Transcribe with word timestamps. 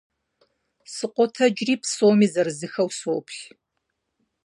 Сыкъотэджри, 0.93 1.75
псоми 1.81 2.27
зырызыххэу 2.33 2.89
соплъ. 2.99 3.39